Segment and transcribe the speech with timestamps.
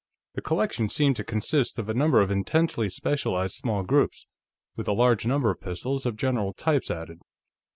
[0.33, 4.25] The collection seemed to consist of a number of intensely specialized small groups,
[4.75, 7.19] with a large number of pistols of general types added.